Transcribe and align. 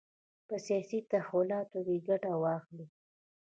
په 0.47 0.55
سیاسي 0.65 0.99
تحولاتو 1.11 1.79
کې 1.85 1.97
ګټه 2.07 2.31
واخلي. 2.43 2.85